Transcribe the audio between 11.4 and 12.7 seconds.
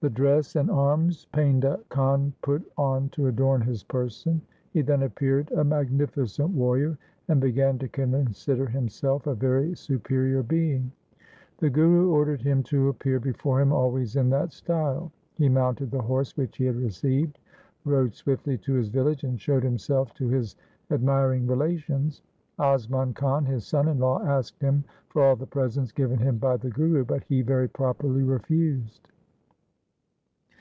The Guru ordered him